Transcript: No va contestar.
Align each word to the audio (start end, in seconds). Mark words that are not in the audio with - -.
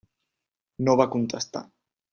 No 0.87 0.97
va 1.03 1.09
contestar. 1.19 1.67